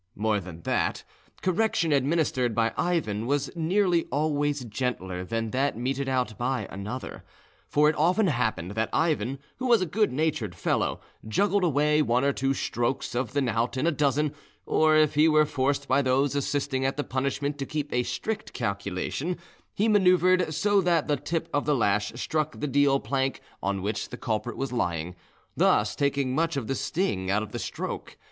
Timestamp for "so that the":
20.51-21.15